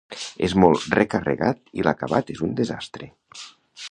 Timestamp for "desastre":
2.63-3.13